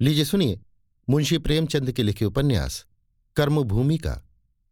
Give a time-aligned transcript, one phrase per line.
[0.00, 0.60] लीजिए सुनिए,
[1.10, 2.86] मुंशी प्रेमचंद के लिखे उपन्यास,
[3.36, 4.12] कर्मभूमि का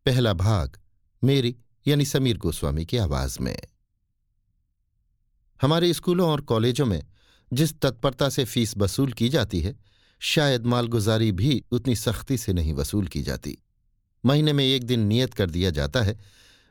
[0.06, 0.80] पहला भाग,
[1.25, 1.56] मेरी
[1.87, 3.59] यानी समीर गोस्वामी की आवाज़ में।
[5.62, 7.07] हमारे स्कूलों और कॉलेजों में
[7.53, 9.77] जिस तत्परता से फ़ीस वसूल की जाती है,
[10.18, 13.58] शायद मालगुजारी भी उतनी सख्ती से नहीं वसूल की जाती।
[14.27, 16.18] महीने में एक दिन नियत कर दिया जाता है,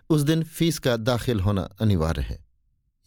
[0.10, 2.46] उस दिन फ़ीस का दाखिल होना अनिवार्य है।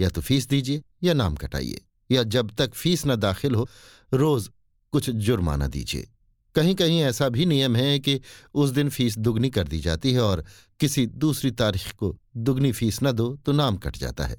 [0.00, 3.68] या तो फ़ीस दीजिए या नाम कटाइए, या जब तक फ़ीस न दाखिल हो,
[4.14, 4.50] रोज
[4.92, 6.08] कुछ जुर्माना दीजिए।
[6.54, 8.20] कहीं कहीं ऐसा भी नियम है कि
[8.54, 10.44] उस दिन फ़ीस दुगनी कर दी जाती है और
[10.80, 14.36] किसी दूसरी तारीख को दुगनी फ़ीस न दो तो नाम कट जाता है।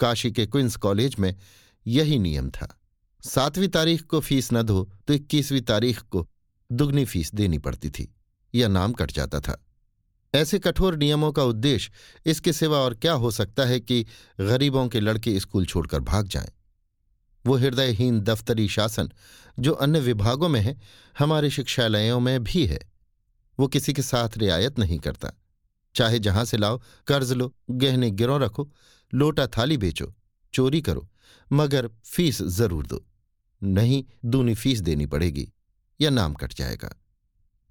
[0.00, 1.34] काशी के क्विंस कॉलेज में
[1.86, 2.78] यही नियम था।
[3.24, 6.26] सातवीं तारीख को फ़ीस न दो तो इक्कीसवीं तारीख को
[6.70, 8.12] दुगनी फ़ीस देनी पड़ती थी,
[8.54, 9.62] या नाम कट जाता था।
[10.34, 11.92] ऐसे कठोर नियमों का उद्देश्य
[12.26, 14.02] इसके सिवा और क्या हो सकता है कि
[14.40, 16.50] गरीबों के लड़के स्कूल छोड़कर भाग जाएँ?
[17.46, 19.10] वो हृदयहीन दफ्तरी शासन,
[19.58, 20.80] जो अन्य विभागों में है,
[21.18, 22.92] हमारे शिक्षालयों में भी है।
[23.58, 25.30] वो किसी के साथ रियायत नहीं करता।
[25.94, 28.72] चाहे जहाँ से लाओ, कर्ज लो, गहने गिरों रखो,
[29.14, 30.14] लोटा थाली बेचो,
[30.54, 31.08] चोरी करो,
[31.52, 33.06] मगर फ़ीस ज़रूर दो।
[33.62, 35.52] नहीं, दूनी फ़ीस देनी पड़ेगी,
[36.00, 37.02] या नाम कट जाएगा।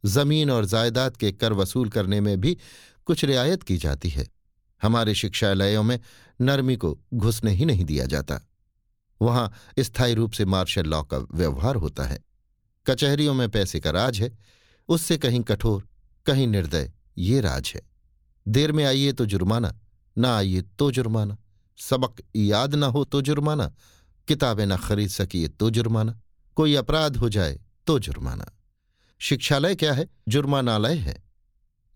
[0.06, 2.58] ज़मीन और जायदाद के कर वसूल करने में भी
[3.06, 4.28] कुछ रियायत की जाती है।
[4.82, 6.00] हमारे शिक्षालयों में
[6.42, 8.51] नरमी को घुसने ही नहीं दिया जाता।
[9.22, 12.20] वहाँ स्थायी रूप से मार्शल लॉ का व्यवहार होता है।
[12.88, 14.38] कचहरियों में पैसे का राज है।
[14.90, 15.88] उससे कहीं कठोर,
[16.26, 17.82] कहीं निर्दय ये राज है।
[18.48, 19.80] देर में आइए तो जुर्माना,
[20.18, 21.38] ना आइए तो जुर्माना।
[21.78, 23.76] सबक याद ना हो तो जुर्माना,
[24.28, 26.20] किताबें ना खरीद सकिए तो जुर्माना।
[26.56, 28.46] कोई अपराध हो जाए तो जुर्माना।
[29.20, 30.08] शिक्षालय क्या है?
[30.28, 31.24] जुर्मानालय है।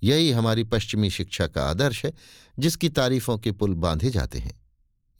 [0.03, 2.13] यही हमारी पश्चिमी शिक्षा का आदर्श है,
[2.59, 4.64] जिसकी तारीफों के पुल बांधे जाते हैं।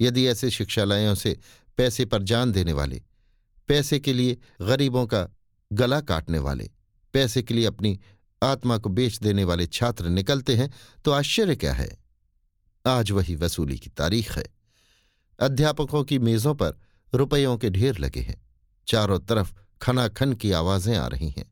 [0.02, 1.38] यदि ऐसे शिक्षालयों से
[1.78, 3.02] पैसे पर जान देने वाले,
[3.68, 5.28] पैसे के लिए गरीबों का
[5.74, 6.70] गला काटने वाले,
[7.14, 8.00] पैसे के लिए अपनी
[8.44, 10.72] आत्मा को बेच देने वाले छात्र निकलते हैं
[11.05, 11.89] तो आश्चर्य क्या है?
[12.86, 14.45] आज वही वसूली की तारीख है।
[15.39, 16.80] अध्यापकों की मेजों पर
[17.14, 18.42] रुपयों के ढेर लगे हैं।
[18.88, 21.45] चारों तरफ़ खनाखन की आवाज़ें आ रही हैं।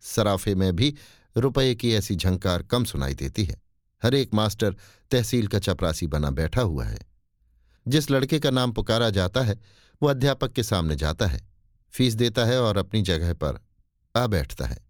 [0.00, 0.94] सराफे में भी
[1.36, 3.62] रुपये की ऐसी झंकार कम सुनाई देती है।
[4.02, 4.76] हर एक मास्टर
[5.10, 6.98] तहसील का चपरासी बना बैठा हुआ है।
[7.88, 9.60] जिस लड़के का नाम पुकारा जाता है,
[10.02, 11.48] वो अध्यापक के सामने जाता है,
[11.90, 13.60] फ़ीस देता है और अपनी जगह पर
[14.16, 14.86] आ बैठता है।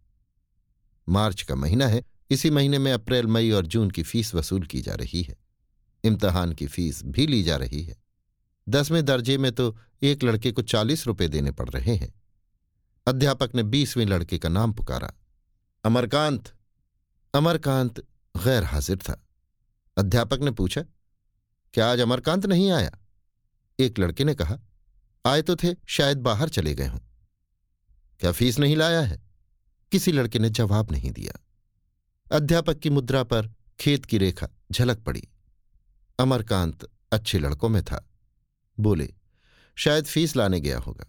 [1.09, 4.81] मार्च का महीना है, इसी महीने में अप्रैल, मई और जून की फ़ीस वसूल की
[4.81, 5.37] जा रही है।
[6.05, 7.97] इम्तहान की फ़ीस भी ली जा रही है।
[8.69, 12.15] दसवें दर्जे में तो एक लड़के को चालीस रुपए देने पड़ रहे हैं।
[13.07, 15.13] अध्यापक ने बीसवें लड़के का नाम पुकारा।
[15.85, 16.53] अमरकांत!
[17.35, 18.01] अमरकांत
[18.45, 19.27] गैर हाजिर था।
[19.99, 20.85] अध्यापक ने पूछा
[21.75, 22.91] क्या आज अमरकांत नहीं आया?
[23.81, 24.59] एक लड़के ने कहा,
[25.27, 26.99] आए तो थे, शायद बाहर चले गए हों।
[28.21, 29.23] क्या फ़ीस नहीं लाया है?
[29.93, 31.47] किसी लड़के ने जवाब नहीं दिया।
[32.33, 35.29] अध्यापक की मुद्रा पर खेत की रेखा झलक पड़ी।
[36.19, 38.11] अमरकांत अच्छे लड़कों में था।
[38.81, 39.15] बोले,
[39.75, 41.07] शायद फ़ीस लाने गया होगा।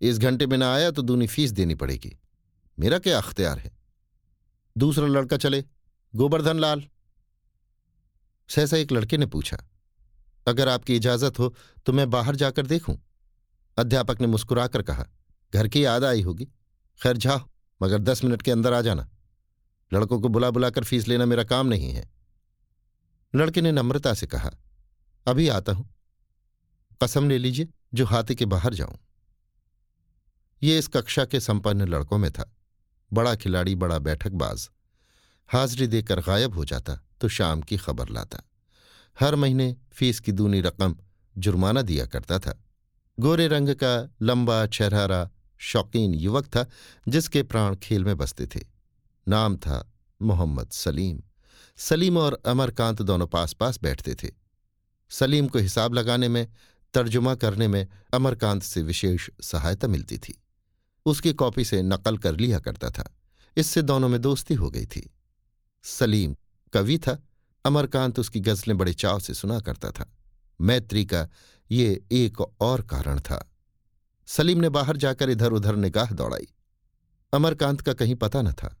[0.00, 2.18] इस घंटे में ना आया तो दूनी फ़ीस देनी पड़ेगी।
[2.78, 3.72] मेरा क्या अख्तियार है?
[4.78, 5.64] दूसरा लड़का चले,
[6.14, 6.84] गोवर्धन लाल।
[8.48, 9.64] सहसा एक लड़के ने पूछा
[10.46, 11.54] अगर आपकी इजाज़त हो
[11.86, 12.96] तो मैं बाहर जाकर देखूँ।
[13.76, 15.04] अध्यापक ने मुस्कुराकर कहा,
[15.52, 16.44] घर की याद आई होगी।
[17.00, 17.40] खैर, जाओ,
[17.80, 19.08] मगर दस मिनट के अंदर आ जाना।
[19.92, 22.08] लड़कों को बुला बुलाकर फ़ीस लेना मेरा काम नहीं है।
[23.34, 24.50] लड़के ने नम्रता से कहा,
[25.26, 25.88] अभी आता हूँ।
[27.02, 28.98] कसम ले लीजिए, जो हाथी के बाहर जाऊँ।
[30.62, 32.50] ये इस कक्षा के संपन्न लड़कों में था।
[33.10, 34.68] बड़ा खिलाड़ी, बड़ा बैठकबाज।
[35.48, 38.42] हाजिरी देकर गायब हो जाता तो शाम की खबर लाता।
[39.20, 40.96] हर महीने फ़ीस की दूनी रकम
[41.38, 42.64] जुर्माना दिया करता था।
[43.20, 46.66] गोरे रंग का लंबा चेहरा शौकीन युवक था,
[47.08, 48.60] जिसके प्राण खेल में बसते थे।
[49.28, 49.92] नाम था
[50.22, 51.22] मोहम्मद सलीम।
[51.76, 54.30] सलीम और अमरकांत दोनों पास पास बैठते थे।
[55.10, 56.48] सलीम को हिसाब लगाने में,
[56.94, 60.42] तर्जुमा करने में अमरकांत से विशेष सहायता मिलती थी।
[61.06, 63.14] उसकी कॉपी से नकल कर लिया करता था।
[63.56, 65.10] इससे दोनों में दोस्ती हो गई थी।
[65.82, 66.36] सलीम
[66.72, 67.22] कवि था
[67.64, 70.10] अमरकांत उसकी गजलें बड़े चाव से सुना करता था।
[70.60, 71.28] मैत्री का
[71.70, 73.46] ये एक और कारण था।
[74.28, 76.48] सलीम ने बाहर जाकर इधर उधर निगाह दौड़ाई।
[77.32, 78.76] अमरकांत का कहीं पता न था।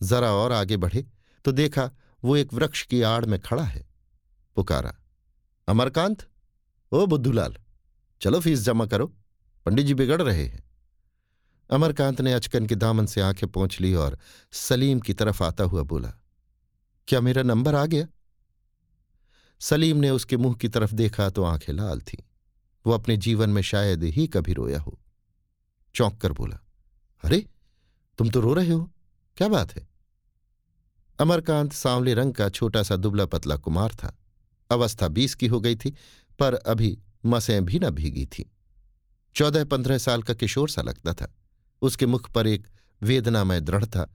[0.00, 1.04] जरा और आगे बढ़े
[1.44, 1.90] तो देखा
[2.22, 3.86] वो एक वृक्ष की आड़ में खड़ा है।
[4.56, 4.94] पुकारा,
[5.68, 6.26] अमरकांत?
[6.92, 7.56] ओ बुद्धूलाल,
[8.20, 9.06] चलो फ़ीस जमा करो।
[9.66, 10.62] पंडित जी बिगड़ रहे हैं।
[11.70, 14.18] अमरकांत ने अचकन के दामन से आँखें पहुँच ली और
[14.52, 16.12] सलीम की तरफ़ आता हुआ बोला,
[17.08, 18.06] क्या मेरा नंबर आ गया?
[19.62, 22.22] सलीम ने उसके मुँह की तरफ़ देखा तो आँखें लाल थीं।
[22.86, 24.98] वो अपने जीवन में शायद ही कभी रोया हो।
[25.94, 26.60] चौंक कर बोला,
[27.24, 27.46] अरे,
[28.18, 28.90] तुम तो रो रहे हो।
[29.36, 29.88] क्या बात है?
[31.20, 34.18] अमरकांत सांवले रंग का छोटा सा दुबला पतला कुमार था।
[34.70, 35.94] अवस्था बीस की हो गई थी,
[36.38, 38.50] पर अभी मसें भी न भीगी थी।
[39.34, 41.34] चौदह पंद्रह साल का किशोर सा लगता था।
[41.82, 42.68] उसके मुख पर एक
[43.02, 44.06] वेदनामय दृढ़ता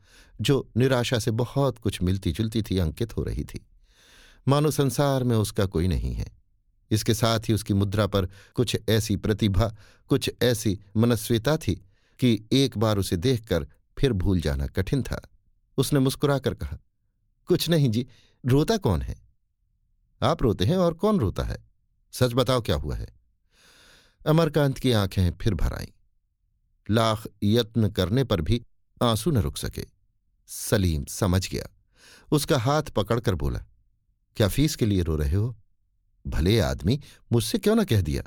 [0.41, 3.65] जो निराशा से बहुत कुछ मिलती जुलती थी, अंकित हो रही थी।
[4.47, 6.37] मानो संसार में उसका कोई नहीं है।
[6.91, 9.75] इसके साथ ही उसकी मुद्रा पर कुछ ऐसी प्रतिभा,
[10.07, 11.75] कुछ ऐसी मनस्विता थी
[12.19, 13.67] कि एक बार उसे देखकर
[13.99, 15.29] फिर भूल जाना कठिन था।
[15.77, 16.77] उसने मुस्कुराकर कहा,
[17.45, 18.07] कुछ नहीं जी,
[18.45, 19.21] रोता कौन है?
[20.23, 21.57] आप रोते हैं और कौन रोता है?
[22.11, 23.07] सच बताओ क्या हुआ है?
[24.27, 25.87] अमरकांत की आँखें फिर भर आईं।
[26.91, 28.63] लाख यत्न करने पर भी
[29.03, 29.85] आँसू न रुक सके।
[30.47, 31.65] सलीम समझ गया।
[32.31, 33.65] उसका हाथ पकड़कर बोला
[34.37, 35.57] क्या फ़ीस के लिए रो रहे हो?
[36.27, 37.01] भले आदमी
[37.31, 38.23] मुझसे क्यों ना कह दिया?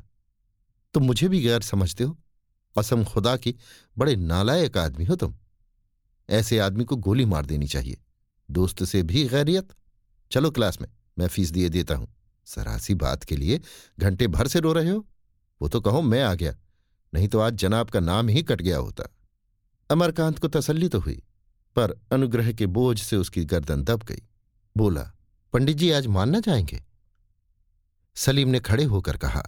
[0.94, 2.18] तुम मुझे भी गैर समझते हो।
[2.78, 3.54] असम खुदा की,
[3.98, 5.34] बड़े नालायक आदमी हो तुम।
[6.30, 8.02] ऐसे आदमी को गोली मार देनी चाहिए।
[8.50, 9.68] दोस्त से भी गैरियत।
[10.30, 12.14] चलो क्लास में, मैं फ़ीस दिए देता हूँ।
[12.44, 13.60] सरासी बात के लिए
[13.98, 15.06] घंटे भर से रो रहे हो?
[15.62, 16.56] वो तो कहो मैं आ गया।
[17.14, 19.16] नहीं तो आज जनाब का नाम ही कट गया होता।
[19.90, 21.22] अमरकांत को तसल्ली तो हुई,
[21.76, 24.22] पर अनुग्रह के बोझ से उसकी गर्दन दब गई।
[24.76, 25.12] बोला
[25.52, 26.82] पंडित जी आज मानना जाएँगे।
[28.16, 29.42] सलीम ने खड़े होकर कहा,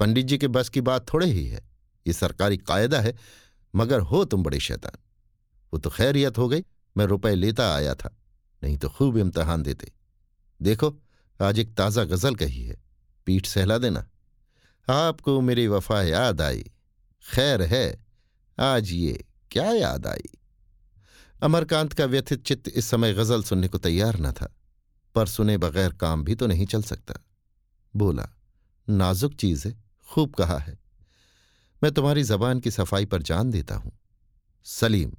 [0.00, 1.60] पंडित जी के बस की बात थोड़े ही है,
[2.06, 3.14] ये सरकारी कायदा है,
[3.74, 4.98] मगर हो तुम बड़े शैतान।
[5.72, 6.64] वो तो खैरियत हो गई,
[6.96, 8.16] मैं रुपए लेता आया था,
[8.62, 9.92] नहीं तो खूब इम्तहान देते।
[10.60, 10.98] देखो,
[11.40, 12.76] आज एक ताज़ा गज़ल कही है,
[13.26, 14.06] पीठ सहला देना।
[14.88, 16.64] आपको मेरी वफा याद आई,
[17.26, 18.06] खैर है,
[18.58, 20.28] आज ये क्या याद आई।
[21.42, 24.52] अमरकांत का व्यथित चित्त इस समय गज़ल सुनने को तैयार न था।
[25.14, 27.14] पर सुने बगैर काम भी तो नहीं चल सकता।
[27.96, 28.28] बोला,
[28.88, 30.78] नाजुक चीज़ है, खूब कहा है।
[31.82, 33.92] मैं तुम्हारी जबान की सफ़ाई पर जान देता हूँ।
[34.64, 35.12] सलीम,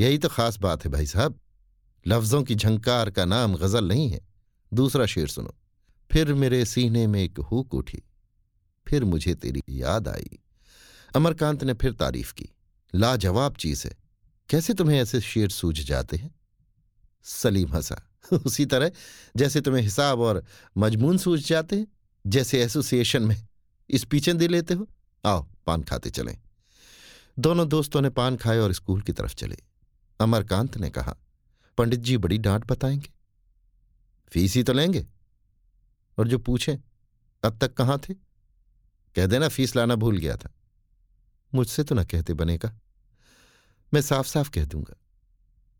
[0.00, 1.40] यही तो खास बात है भाई साहब।
[2.06, 4.20] लफ्जों की झंकार का नाम गज़ल नहीं है।
[4.74, 5.54] दूसरा शेर सुनो।
[6.12, 8.02] फिर मेरे सीने में एक हुक उठी।
[8.86, 10.38] फिर मुझे तेरी याद आई।
[11.16, 12.48] अमरकांत ने फिर तारीफ़ की।
[12.94, 13.96] लाजवाब चीज़ है।
[14.48, 16.34] कैसे तुम्हें ऐसे शेर सूझ जाते हैं?
[17.24, 18.07] सलीम हंसा।
[18.46, 18.90] उसी तरह
[19.36, 20.44] जैसे तुम्हें हिसाब और
[20.76, 21.86] मजमून सूझ जाते हैं,
[22.26, 23.46] जैसे एसोसिएशन में
[23.94, 24.88] स्पीचें दे लेते हो।
[25.26, 26.38] आओ, पान खाते चलें।
[27.38, 29.56] दोनों दोस्तों ने पान खाए और स्कूल की तरफ़ चले।
[30.20, 31.16] अमरकांत ने कहा,
[31.78, 33.12] पंडित जी, बड़ी डांट बताएँगे।
[34.32, 35.06] फ़ीस ही तो लेंगे।
[36.18, 36.76] और जो पूछें,
[37.44, 38.14] अब तक कहाँ थे?
[39.16, 40.54] कह देना फ़ीस लाना भूल गया था।
[41.54, 42.78] मुझसे तो ना कहते बनेगा।
[43.94, 44.96] मैं साफ़ साफ़ कह दूँगा।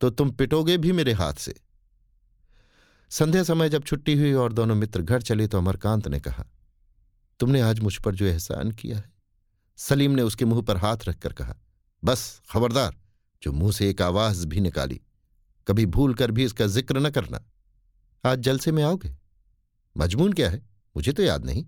[0.01, 1.55] तो तुम पिटोगे भी मेरे हाथ से।
[3.11, 6.45] संध्या समय जब छुट्टी हुई और दोनों मित्र घर चले तो अमरकांत ने कहा,
[7.41, 9.13] तुमने आज मुझ पर जो एहसान किया है?
[9.77, 11.57] सलीम ने उसके मुँह पर हाथ रखकर कहा,
[12.05, 12.97] बस, खबरदार,
[13.43, 15.01] जो मुँह से एक आवाज़ भी निकाली।
[15.69, 17.45] कभी भूल कर भी इसका ज़िक्र न करना।
[18.25, 19.17] आज जलसे में आओगे?
[19.97, 20.67] मजमून क्या है?
[20.97, 21.67] मुझे तो याद नहीं।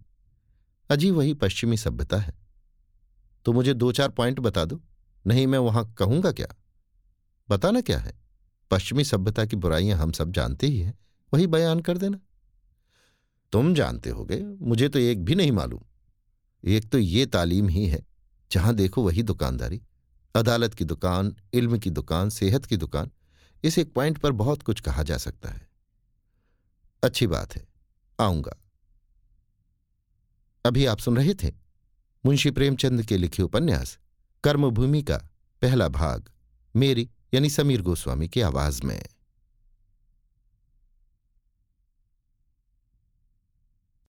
[0.90, 2.38] अजी वही पश्चिमी सभ्यता है।
[3.44, 4.80] तो मुझे दो चार पॉइंट बता दो।
[5.26, 6.48] नहीं, मैं वहाँ कहूँगा क्या?
[7.50, 8.20] बताना क्या है?
[8.70, 10.98] पश्चिमी सभ्यता की बुराइयाँ हम सब जानते ही हैं।
[11.32, 12.18] वही बयान कर देना।
[13.52, 15.80] तुम जानते होगे, मुझे तो एक भी नहीं मालूम।
[16.64, 18.06] एक तो ये तालीम ही है,
[18.52, 19.82] जहाँ देखो वही दुकानदारी।
[20.34, 23.10] अदालत की दुकान, इल्म की दुकान, सेहत की दुकान,
[23.64, 25.68] इस एक पॉइंट पर बहुत कुछ कहा जा सकता है।
[27.04, 27.66] अच्छी बात है,
[28.20, 28.56] आऊँगा।
[30.64, 31.52] अभी आप सुन रहे थे
[32.26, 33.98] मुंशी प्रेमचंद के लिखे उपन्यास,
[34.44, 35.16] कर्मभूमि का
[35.62, 36.30] पहला भाग,
[36.76, 39.04] मेरी यानी समीर गोस्वामी की आवाज़ में।